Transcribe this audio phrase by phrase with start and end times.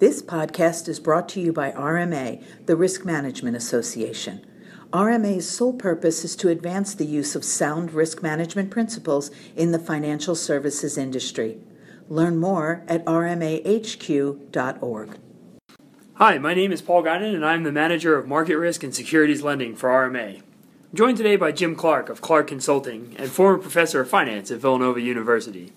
[0.00, 4.44] This podcast is brought to you by RMA, the Risk Management Association.
[4.92, 9.78] RMA's sole purpose is to advance the use of sound risk management principles in the
[9.78, 11.58] financial services industry.
[12.08, 14.38] Learn more at rmahq.org.
[16.14, 19.42] Hi, my name is Paul Guinan, and I'm the manager of market risk and securities
[19.42, 20.38] lending for RMA.
[20.38, 20.44] I'm
[20.92, 25.00] joined today by Jim Clarke of Clarke Consulting and former professor of finance at Villanova
[25.00, 25.72] University.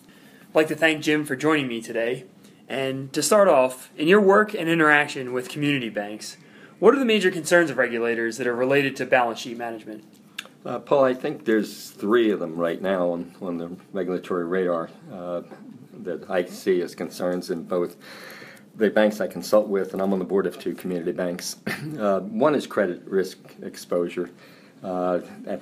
[0.50, 2.26] I'd like to thank Jim for joining me today
[2.68, 6.38] and to start off, in your work and interaction with community banks,
[6.80, 10.04] what are the major concerns of regulators that are related to balance sheet management?
[10.66, 14.90] Uh, Paul, I think there's three of them right now on, on the regulatory radar
[15.12, 15.42] uh,
[16.04, 17.96] that I see as concerns in both
[18.76, 21.56] the banks I consult with, and I'm on the board of two community banks.
[21.98, 24.30] uh, one is credit risk exposure.
[24.84, 25.62] Uh, at,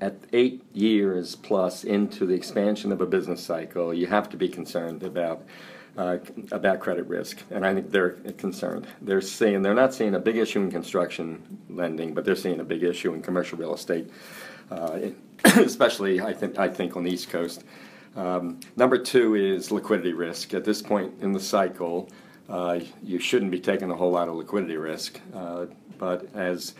[0.00, 4.48] at eight years plus into the expansion of a business cycle, you have to be
[4.48, 5.42] concerned about
[6.00, 6.18] uh,
[6.50, 8.86] about credit risk, and I think they're concerned.
[9.02, 12.64] They're seeing they're not seeing a big issue in construction lending, but they're seeing a
[12.64, 14.10] big issue in commercial real estate,
[14.70, 14.98] uh,
[15.44, 17.64] especially I think I think on the East Coast.
[18.16, 20.54] Um, number two is liquidity risk.
[20.54, 22.08] At this point in the cycle,
[22.48, 25.66] uh, you shouldn't be taking a whole lot of liquidity risk, uh,
[25.98, 26.74] but as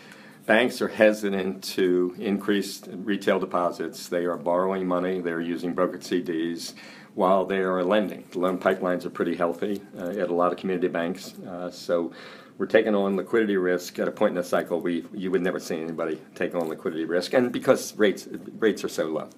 [0.46, 4.08] banks are hesitant to increase retail deposits.
[4.08, 5.20] They are borrowing money.
[5.20, 6.72] They're using brokered CDs
[7.14, 8.24] while they are lending.
[8.30, 11.38] The loan pipelines are pretty healthy uh, at a lot of community banks.
[11.40, 12.12] Uh, so
[12.58, 15.58] we're taking on liquidity risk at a point in the cycle we you would never
[15.58, 19.30] see anybody take on liquidity risk, and because rates rates are so low.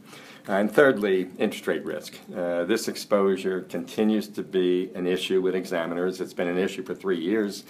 [0.49, 2.19] And thirdly, interest rate risk.
[2.37, 6.21] Uh, this exposure continues to be an issue with examiners.
[6.21, 7.63] It's been an issue for three years.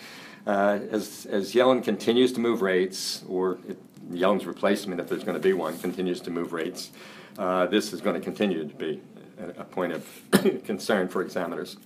[0.47, 3.79] Uh, as, as Yellen continues to move rates, or it,
[4.11, 6.91] Yellen's replacement, if there's going to be one, continues to move rates,
[7.39, 9.01] uh, this is going to continue to be
[9.39, 10.07] a point of
[10.65, 11.77] concern for examiners.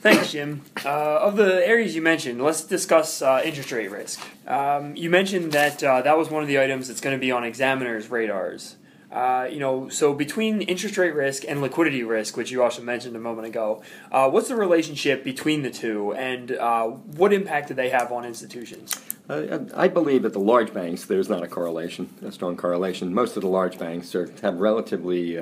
[0.00, 0.62] Thanks, Jim.
[0.84, 4.20] Uh, of the areas you mentioned, let's discuss uh, interest rate risk.
[4.46, 7.32] Um, you mentioned that uh, that was one of the items that's going to be
[7.32, 8.76] on examiners' radars.
[9.10, 13.16] Uh, you know, so between interest rate risk and liquidity risk, which you also mentioned
[13.16, 13.82] a moment ago,
[14.12, 18.24] uh, what's the relationship between the two, and uh, what impact do they have on
[18.24, 18.92] institutions?
[19.28, 23.12] I believe at the large banks, there's not a correlation, a strong correlation.
[23.12, 25.36] Most of the large banks are, have relatively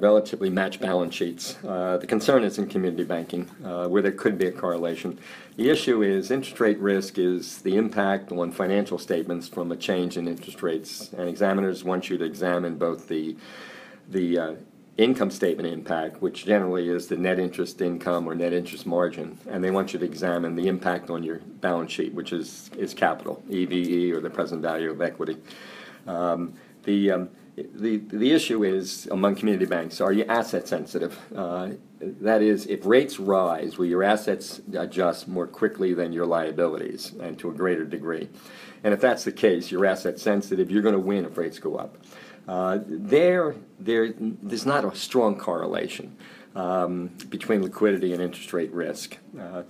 [0.00, 1.56] relatively matched balance sheets.
[1.64, 5.18] Uh, the concern is in community banking, uh, where there could be a correlation.
[5.56, 10.16] The issue is interest rate risk is the impact on financial statements from a change
[10.16, 13.36] in interest rates, and examiners want you to examine both the
[14.10, 14.54] the uh,
[14.96, 19.62] income statement impact, which generally is the net interest income or net interest margin, and
[19.62, 23.42] they want you to examine the impact on your balance sheet, which is is capital,
[23.48, 25.36] EVE or the present value of equity.
[26.06, 27.28] Um, the um,
[27.74, 31.18] the, the issue is among community banks are you asset sensitive?
[31.34, 31.70] Uh,
[32.00, 37.38] that is, if rates rise, will your assets adjust more quickly than your liabilities and
[37.38, 38.28] to a greater degree?
[38.84, 41.76] And if that's the case, you're asset sensitive, you're going to win if rates go
[41.76, 41.96] up.
[42.46, 46.16] Uh, there, there, there's not a strong correlation
[46.54, 49.18] um, between liquidity and interest rate risk.
[49.38, 49.62] Uh,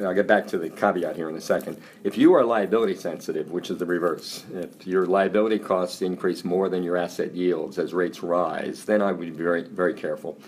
[0.00, 1.80] I'll get back to the caveat here in a second.
[2.04, 6.68] If you are liability sensitive, which is the reverse, if your liability costs increase more
[6.68, 10.38] than your asset yields as rates rise, then I would be very, very careful.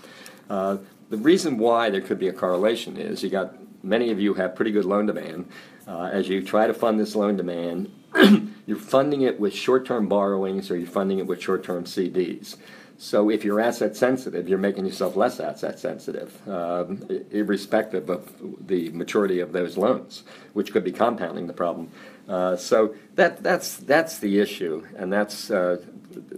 [0.49, 0.79] Uh,
[1.11, 4.55] the reason why there could be a correlation is you got many of you have
[4.55, 5.49] pretty good loan demand.
[5.87, 7.91] Uh, as you try to fund this loan demand,
[8.67, 12.57] you're funding it with short term borrowings or you're funding it with short term CDs.
[12.97, 18.33] So if you're asset sensitive, you're making yourself less asset sensitive, um, irrespective of
[18.67, 20.23] the maturity of those loans,
[20.53, 21.91] which could be compounding the problem.
[22.29, 25.83] Uh, so that that's that's the issue, and that's uh,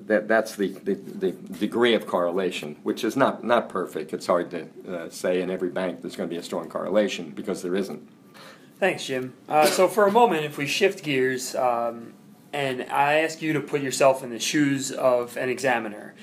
[0.07, 4.13] that that's the, the, the, degree of correlation, which is not not perfect.
[4.13, 7.31] It's hard to uh, say in every bank there's going to be a strong correlation
[7.31, 8.09] because there isn't.
[8.81, 9.35] Thanks, Jim.
[9.49, 11.55] Uh, so for a moment, if we shift gears.
[11.55, 12.15] Um,
[12.53, 16.15] and I ask you to put yourself in the shoes of an examiner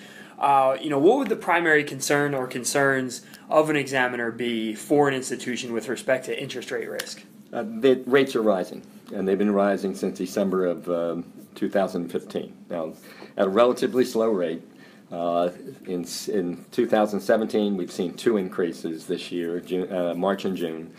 [0.43, 5.07] uh, you know, what would the primary concern or concerns of an examiner be for
[5.07, 7.23] an institution with respect to interest rate risk?
[7.53, 8.81] Uh, the rates are rising,
[9.16, 11.23] and they've been rising since December of um,
[11.55, 12.53] 2015.
[12.69, 12.91] Now,
[13.37, 14.61] at a relatively slow rate.
[15.09, 15.51] Uh,
[15.85, 20.93] in, in 2017, we've seen two increases this year, June, uh, March and June.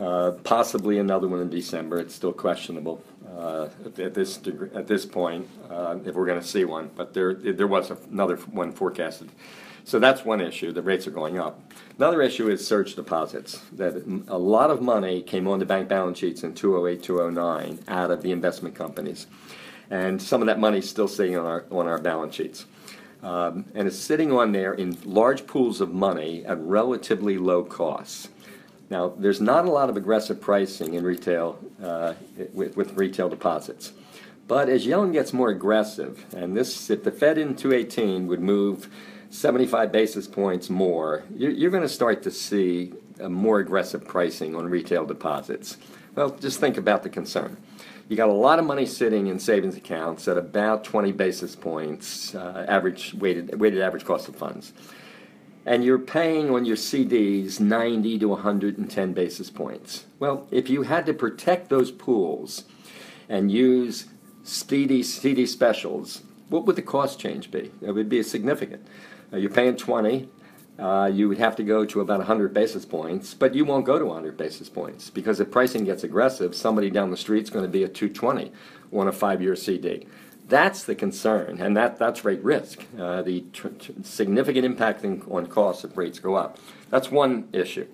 [0.00, 1.98] Uh, possibly another one in December.
[1.98, 3.04] It's still questionable
[3.36, 3.68] uh,
[3.98, 6.90] at this degree, at this point uh, if we're going to see one.
[6.96, 9.28] But there there was another one forecasted.
[9.84, 10.72] So that's one issue.
[10.72, 11.60] The rates are going up.
[11.98, 13.60] Another issue is surge deposits.
[13.72, 18.10] That a lot of money came on the bank balance sheets in 2008, 2009 out
[18.10, 19.26] of the investment companies,
[19.90, 22.64] and some of that money is still sitting on our on our balance sheets.
[23.22, 28.30] Um, and it's sitting on there in large pools of money at relatively low costs.
[28.90, 32.14] Now, there's not a lot of aggressive pricing in retail uh,
[32.52, 33.92] with, with retail deposits.
[34.48, 38.88] But as Yellen gets more aggressive, and this, if the Fed in 218 would move
[39.30, 42.92] 75 basis points more, you're, you're going to start to see
[43.28, 45.76] more aggressive pricing on retail deposits.
[46.16, 47.56] Well, just think about the concern.
[48.08, 52.34] You got a lot of money sitting in savings accounts at about 20 basis points
[52.34, 54.72] uh, average weighted weighted average cost of funds,
[55.66, 60.06] and you're paying on your CDs 90 to 110 basis points.
[60.18, 62.64] Well, if you had to protect those pools
[63.28, 64.06] and use
[64.42, 67.70] CD, CD specials, what would the cost change be?
[67.82, 68.86] It would be significant.
[69.32, 70.28] Uh, you're paying 20,
[70.80, 73.98] uh, you would have to go to about 100 basis points, but you won't go
[73.98, 77.64] to 100 basis points because if pricing gets aggressive, somebody down the street is going
[77.64, 78.50] to be at 220
[78.92, 80.06] on a five year CD.
[80.50, 85.22] That's the concern, and that, that's rate risk, uh, the tr- tr- significant impact in,
[85.30, 86.58] on costs if rates go up.
[86.90, 87.86] That's one issue.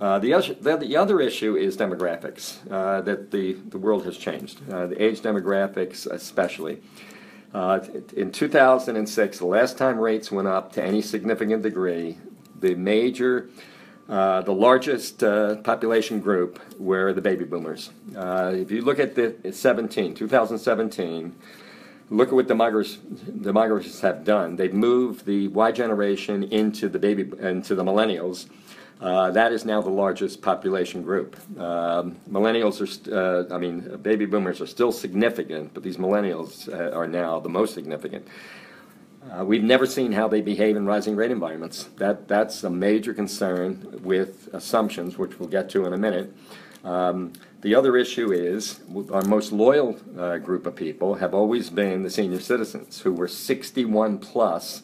[0.00, 4.16] Uh, the, other, the, the, other issue is demographics, uh, that the, the world has
[4.16, 6.80] changed, uh, the age demographics especially.
[7.52, 7.80] Uh,
[8.16, 12.16] in 2006, the last time rates went up to any significant degree,
[12.58, 13.50] the major,
[14.08, 17.90] uh, the largest uh, population group were the baby boomers.
[18.16, 21.34] Uh, if you look at the 17, 2017,
[22.10, 24.56] look at what demographers, demographers have done.
[24.56, 28.48] They've moved the Y generation into the baby into the millennials.
[29.00, 31.36] Uh, that is now the largest population group.
[31.58, 36.68] Um, millennials are, st- uh, I mean, baby boomers are still significant, but these millennials
[36.68, 38.26] uh, are now the most significant.
[39.30, 41.84] Uh, we've never seen how they behave in rising rate environments.
[41.98, 46.34] That, that's a major concern with assumptions, which we'll get to in a minute.
[46.84, 48.80] Um, the other issue is
[49.12, 53.28] our most loyal uh, group of people have always been the senior citizens who were
[53.28, 54.82] 61 plus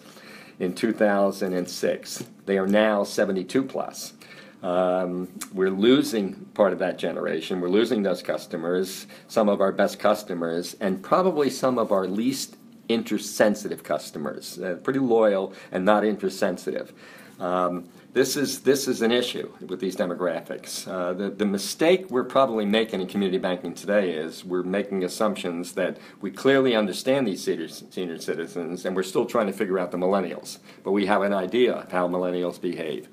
[0.58, 2.24] in 2006.
[2.46, 4.14] They are now 72 plus.
[4.62, 7.60] Um, we're losing part of that generation.
[7.60, 12.56] We're losing those customers, some of our best customers, and probably some of our least
[12.88, 16.92] interest sensitive customers, uh, pretty loyal and not interest sensitive.
[17.40, 20.86] Um, this is this is an issue with these demographics.
[20.86, 25.72] Uh, the the mistake we're probably making in community banking today is we're making assumptions
[25.72, 29.90] that we clearly understand these senior, senior citizens, and we're still trying to figure out
[29.90, 30.58] the millennials.
[30.84, 33.08] But we have an idea of how millennials behave.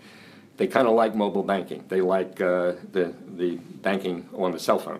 [0.57, 1.83] They kind of like mobile banking.
[1.87, 4.99] They like uh, the the banking on the cell phone.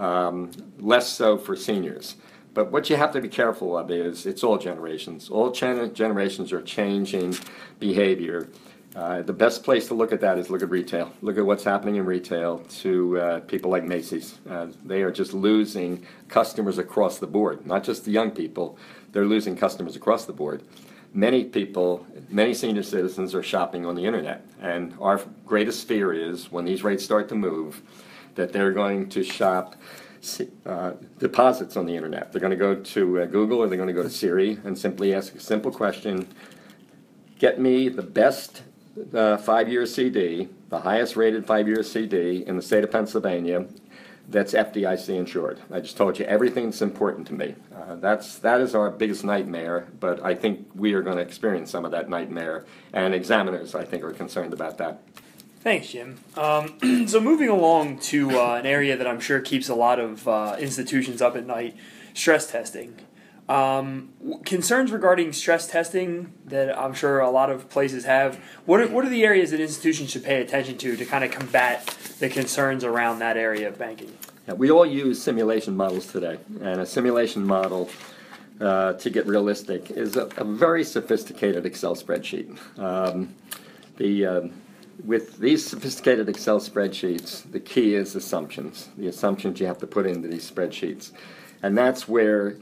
[0.00, 2.16] Um, less so for seniors.
[2.54, 5.28] But what you have to be careful of is it's all generations.
[5.28, 7.36] All generations are changing
[7.80, 8.48] behavior.
[8.94, 11.12] Uh, the best place to look at that is look at retail.
[11.20, 14.38] Look at what's happening in retail to uh, people like Macy's.
[14.48, 18.78] Uh, they are just losing customers across the board, not just the young people,
[19.10, 20.62] they're losing customers across the board.
[21.12, 24.46] Many people, many senior citizens are shopping on the internet.
[24.60, 27.82] And our greatest fear is when these rates start to move,
[28.36, 29.76] that they're going to shop
[30.66, 32.32] uh, deposits on the internet.
[32.32, 34.78] They're going to go to uh, Google or they're going to go to Siri and
[34.78, 36.28] simply ask a simple question
[37.38, 38.62] Get me the best
[39.12, 43.66] uh, five year CD, the highest rated five year CD in the state of Pennsylvania
[44.28, 45.60] that's FDIC insured.
[45.70, 47.54] I just told you everything that's important to me.
[47.74, 51.70] Uh, that's that is our biggest nightmare, but I think we are going to experience
[51.70, 55.02] some of that nightmare, and examiners I think are concerned about that.
[55.64, 56.18] Thanks, Jim.
[56.36, 60.28] Um, so, moving along to uh, an area that I'm sure keeps a lot of
[60.28, 61.74] uh, institutions up at night
[62.12, 62.96] stress testing.
[63.48, 64.10] Um,
[64.44, 68.36] concerns regarding stress testing that I'm sure a lot of places have.
[68.66, 71.30] What are, what are the areas that institutions should pay attention to to kind of
[71.30, 71.86] combat
[72.18, 74.12] the concerns around that area of banking?
[74.46, 77.88] Yeah, we all use simulation models today, and a simulation model.
[78.60, 82.56] Uh, to get realistic, is a, a, very sophisticated Excel spreadsheet.
[82.78, 83.34] Um,
[83.96, 84.52] the um,
[85.02, 90.06] with these sophisticated Excel spreadsheets, the key is assumptions, the assumptions you have to put
[90.06, 91.12] into these spreadsheets.
[91.62, 92.56] And that's where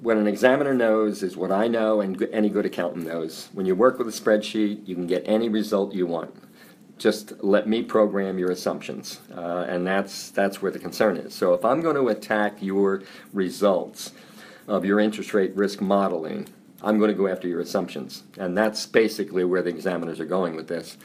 [0.00, 3.48] what an examiner knows is what I know and any good accountant knows.
[3.52, 6.34] When you work with a spreadsheet, you can get any result you want.
[6.98, 9.20] Just let me program your assumptions.
[9.34, 11.34] Uh, and that's, that's where the concern is.
[11.34, 14.12] So if I'm going to attack your results
[14.66, 16.48] of your interest rate risk modeling,
[16.82, 18.24] I'm going to go after your assumptions.
[18.36, 20.96] And that's basically where the examiners are going with this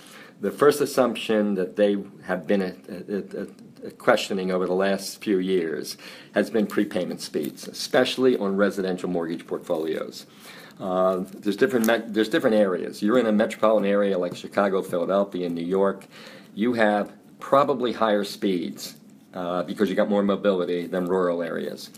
[0.44, 1.96] the first assumption that they
[2.26, 5.96] have been a, a, a, questioning over the last few years
[6.36, 10.26] has been prepayment speeds, especially on residential mortgage portfolios.
[10.82, 13.02] Uh, there's different me- there's different areas.
[13.02, 16.08] You're in a metropolitan area like Chicago, Philadelphia, and New York.
[16.54, 18.98] You have probably higher speeds
[19.34, 21.90] uh, because you got more mobility than rural areas.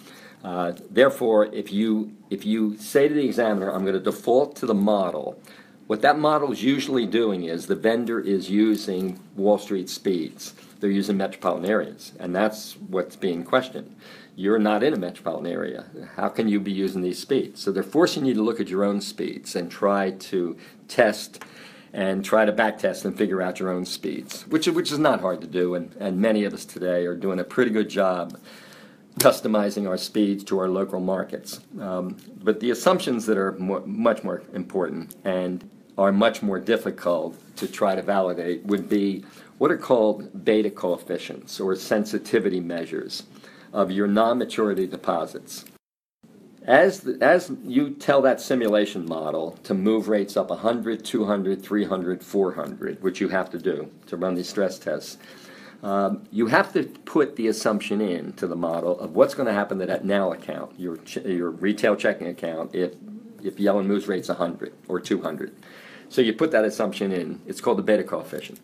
[0.44, 4.68] Uh, therefore, if you if you say to the examiner, "I'm going to default to
[4.68, 5.42] the model,"
[5.88, 10.56] What that model is usually doing is the vendor is using Wall Street speeds.
[10.80, 13.96] They're using metropolitan areas, and that's what's being questioned.
[14.36, 15.86] You're not in a metropolitan area.
[16.16, 17.62] How can you be using these speeds?
[17.62, 21.44] So they're forcing you to look at your own speeds and try to test
[21.94, 25.40] and try to backtest and figure out your own speeds, which, which is not hard
[25.42, 28.38] to do, and, and many of us today are doing a pretty good job
[29.20, 31.62] customizing our speeds to our local markets.
[31.80, 37.68] Um, but the assumptions that are much more important and are much more difficult to
[37.68, 39.24] try to validate would be
[39.58, 43.24] what are called beta coefficients or sensitivity measures
[43.72, 45.66] of your non maturity deposits.
[46.66, 52.24] As, the, as you tell that simulation model to move rates up 100, 200, 300,
[52.24, 55.18] 400, which you have to do to run these stress tests,
[55.86, 59.54] um, you have to put the assumption in to the model of what's going to
[59.54, 62.94] happen to that now account, your, ch- your retail checking account, if,
[63.44, 65.56] if Yellen moves rates 100 or 200.
[66.10, 67.40] So you put that assumption in.
[67.46, 68.60] It's called the beta coefficient.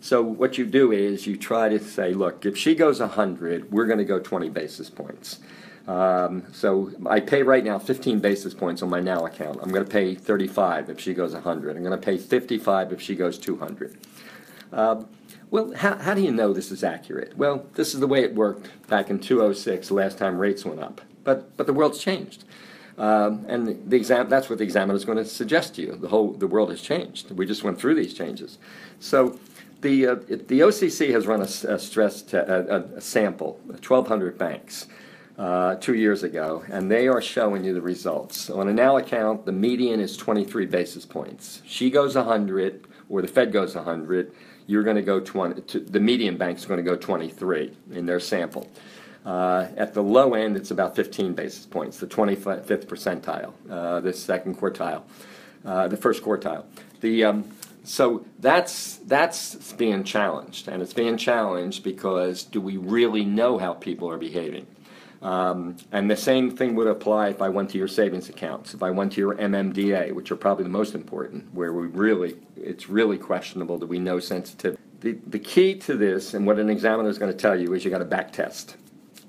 [0.00, 3.86] So what you do is you try to say, look, if she goes 100, we're
[3.86, 5.38] going to go 20 basis points.
[5.86, 9.60] Um, so I pay right now 15 basis points on my now account.
[9.62, 11.76] I'm going to pay 35 if she goes 100.
[11.76, 13.96] I'm going to pay 55 if she goes 200.
[14.72, 15.06] Um,
[15.54, 17.38] well, how, how do you know this is accurate?
[17.38, 20.80] Well, this is the way it worked back in 2006, the last time rates went
[20.80, 21.00] up.
[21.22, 22.42] But, but the world's changed.
[22.98, 25.94] Um, and the, exam, that's what the examiner is going to suggest to you.
[25.94, 27.30] The whole the world has changed.
[27.30, 28.58] We just went through these changes.
[28.98, 29.38] So
[29.80, 34.88] the, uh, the OCC has run a, a stress te- a, a sample, 1,200 banks
[35.38, 38.50] uh, two years ago, and they are showing you the results.
[38.50, 41.62] On a now account, the median is 23 basis points.
[41.64, 44.32] She goes 100, or the Fed goes 100,
[44.66, 48.20] you're going to go 20, to, the median bank's going to go 23 in their
[48.20, 48.70] sample.
[49.24, 54.12] Uh, at the low end, it's about 15 basis points, the 25th percentile, uh, the
[54.12, 55.02] second quartile,
[55.64, 56.64] uh, the first quartile.
[57.00, 57.50] The, um,
[57.84, 63.74] so that's, that's being challenged, and it's being challenged because do we really know how
[63.74, 64.66] people are behaving?
[65.24, 68.82] Um, and the same thing would apply if I went to your savings accounts, if
[68.82, 72.90] I went to your MMDA, which are probably the most important, where we really, it's
[72.90, 74.80] really questionable that we know sensitivity.
[75.00, 77.84] The, the key to this, and what an examiner is going to tell you, is
[77.84, 78.76] you got to back test.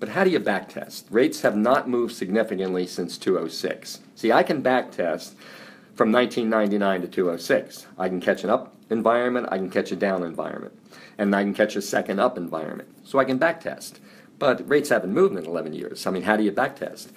[0.02, 1.08] But how do you back test?
[1.10, 4.02] Rates have not moved significantly since 206.
[4.16, 5.36] See, I can back test
[5.96, 7.88] from 1999 to 206.
[7.98, 10.78] I can catch an up environment, I can catch a down environment,
[11.18, 12.90] and I can catch a second up environment.
[13.06, 14.02] So I can back test.
[14.38, 16.06] But rates haven't moved in 11 years.
[16.06, 17.10] I mean, how do you backtest?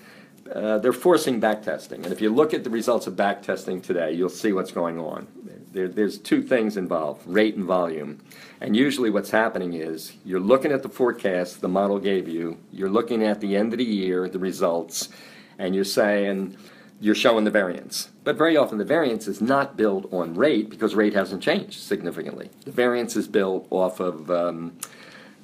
[0.53, 2.05] Uh, they're forcing backtesting.
[2.05, 5.27] And if you look at the results of backtesting today, you'll see what's going on.
[5.73, 8.21] There, there's two things involved rate and volume.
[8.61, 12.89] And usually, what's happening is you're looking at the forecast the model gave you, you're
[12.89, 15.11] looking at the end of the year, the results,
[15.59, 16.57] and you're saying,
[17.01, 18.11] you're showing the variance.
[18.25, 22.51] But very often the variance is not built on rate because rate hasn't changed significantly.
[22.65, 24.79] The variance is built off of um,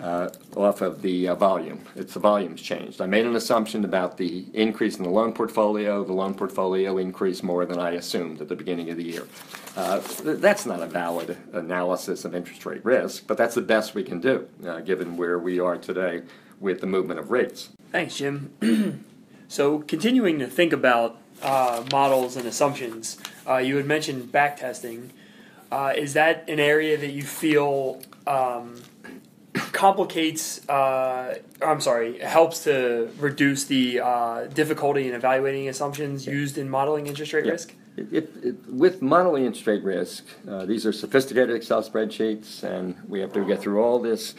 [0.00, 1.80] uh, off of the uh, volume.
[1.94, 3.00] It's the volume's changed.
[3.00, 6.04] I made an assumption about the increase in the loan portfolio.
[6.04, 9.26] The loan portfolio increased more than I assumed at the beginning of the year.
[9.76, 13.94] Uh, th- that's not a valid analysis of interest rate risk, but that's the best
[13.94, 16.22] we can do uh, given where we are today
[16.60, 17.70] with the movement of rates.
[17.92, 19.04] Thanks, Jim.
[19.48, 25.10] so, continuing to think about uh, models and assumptions, uh, you had mentioned backtesting.
[25.96, 28.82] is that an area that you feel um,
[29.72, 36.68] complicates uh, i'm sorry helps to reduce the uh, difficulty in evaluating assumptions used in
[36.68, 37.52] modeling interest rate Yeah.
[37.52, 42.64] risk It, it, it, with modeling interest rate risk, uh, these are sophisticated Excel spreadsheets,
[42.64, 44.34] and we have to get through all this,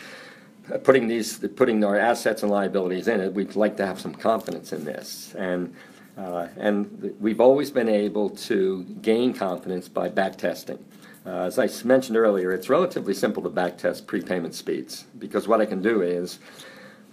[0.74, 3.34] uh, putting these, putting our assets and liabilities in it.
[3.34, 5.74] We'd like to have some confidence in this, and
[6.18, 10.80] uh, and th- we've always been able to gain confidence by back testing.
[11.26, 15.60] Uh, as I mentioned earlier, it's relatively simple to back test prepayment speeds because what
[15.60, 16.40] I can do is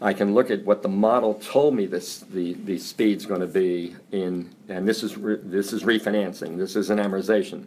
[0.03, 3.47] I can look at what the model told me this the the speed's going to
[3.47, 6.59] be in, and this is re, this is refinancing.
[6.59, 7.67] This is an amortization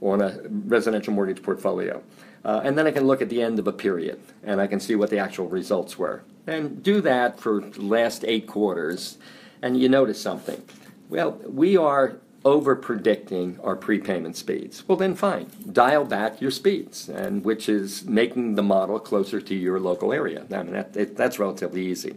[0.00, 2.02] on a residential mortgage portfolio,
[2.44, 4.80] uh, and then I can look at the end of a period and I can
[4.80, 9.18] see what the actual results were, and do that for the last eight quarters,
[9.62, 10.60] and you notice something.
[11.08, 14.86] Well, we are over predicting our prepayment speeds.
[14.86, 19.54] Well, then fine, dial back your speeds, and which is making the model closer to
[19.54, 20.44] your local area.
[20.52, 22.16] I mean, that, it, that's relatively easy.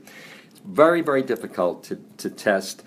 [0.52, 2.84] It's very, very difficult to, to test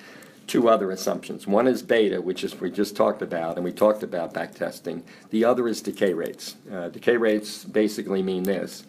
[0.47, 1.47] two other assumptions.
[1.47, 5.05] One is beta, which is we just talked about, and we talked about back testing.
[5.31, 6.57] The other is decay rates.
[6.71, 8.85] Uh, decay rates basically mean this.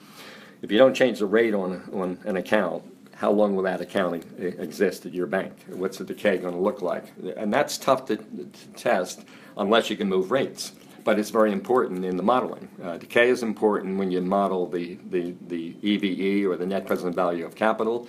[0.61, 2.83] If you don't change the rate on, on an account,
[3.21, 5.53] how long will that accounting exist at your bank?
[5.67, 7.05] What's the decay going to look like?
[7.37, 9.23] And that's tough to, to test
[9.55, 10.71] unless you can move rates.
[11.03, 12.67] but it's very important in the modeling.
[12.83, 17.15] Uh, decay is important when you model the, the, the EVE or the net present
[17.15, 18.07] value of capital.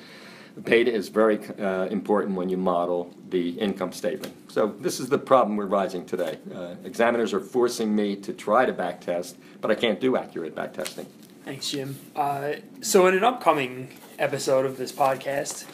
[0.64, 4.34] Beta is very uh, important when you model the income statement.
[4.50, 6.38] So this is the problem we're rising today.
[6.54, 11.06] Uh, examiners are forcing me to try to backtest, but I can't do accurate backtesting.
[11.44, 11.98] Thanks, Jim.
[12.14, 12.52] Uh,
[12.82, 13.88] so, in an upcoming
[14.22, 15.64] episode of this podcast,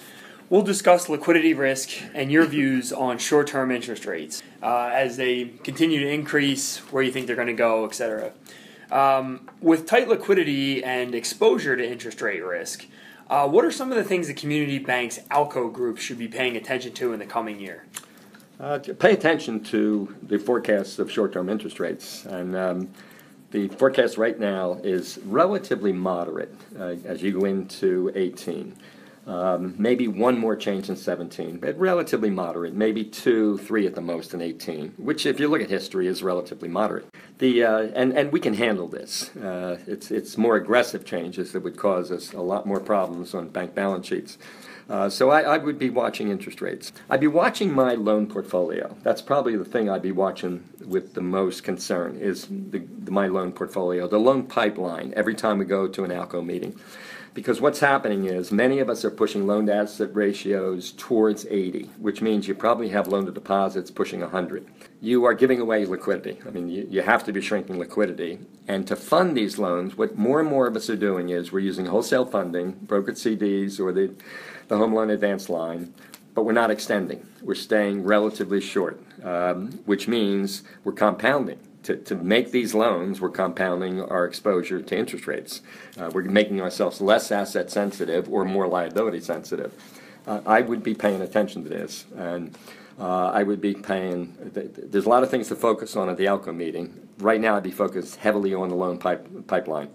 [0.48, 5.44] we'll discuss liquidity risk and your views on short term interest rates uh, as they
[5.62, 8.32] continue to increase, where you think they're going to go, etc.
[8.90, 12.86] Um, with tight liquidity and exposure to interest rate risk,
[13.28, 16.56] uh, what are some of the things the community banks ALCO group should be paying
[16.56, 17.84] attention to in the coming year?
[18.58, 22.24] Uh, pay attention to the forecasts of short term interest rates.
[22.24, 22.88] And um,
[23.50, 28.76] the forecast right now is relatively moderate uh, as you go into 18.
[29.26, 32.72] Um, maybe one more change in 17, but relatively moderate.
[32.72, 36.22] Maybe two, three at the most in 18, which, if you look at history, is
[36.22, 37.06] relatively moderate.
[37.36, 39.36] The uh, and and we can handle this.
[39.36, 43.48] Uh, it's it's more aggressive changes that would cause us a lot more problems on
[43.48, 44.38] bank balance sheets.
[44.88, 46.92] Uh, so I, I, would be watching interest rates.
[47.10, 48.96] I'd be watching my loan portfolio.
[49.02, 53.26] That's probably the thing I'd be watching with the most concern is the, the, my
[53.26, 55.12] loan portfolio, the loan pipeline.
[55.14, 56.80] Every time we go to an ALCO meeting,
[57.34, 61.90] because what's happening is many of us are pushing loan to asset ratios towards 80,
[61.98, 64.66] which means you probably have loan to deposits pushing 100.
[65.00, 66.38] You are giving away liquidity.
[66.46, 68.40] I mean, you, you have to be shrinking liquidity.
[68.66, 71.60] And to fund these loans, what more and more of us are doing is we're
[71.60, 74.14] using wholesale funding, brokered CDs, or the,
[74.68, 75.94] the home loan advance line,
[76.34, 77.26] but we're not extending.
[77.42, 83.30] We're staying relatively short, um, which means we're compounding to, to make these loans, we're
[83.30, 85.62] compounding our exposure to interest rates.
[85.98, 89.72] Uh, we're making ourselves less asset sensitive or more liability sensitive.
[90.26, 92.54] Uh, I would be paying attention to this, and
[93.00, 94.36] uh, I would be paying.
[94.52, 97.08] Th- there's a lot of things to focus on at the ALCO meeting.
[97.20, 99.88] Right now, I'd be focused heavily on the loan pipe, pipeline,